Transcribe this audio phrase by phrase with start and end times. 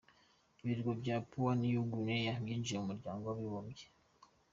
[0.61, 3.85] Ibirwa bya Papua New Guinea byinjiye mu muryango w’abibumbye.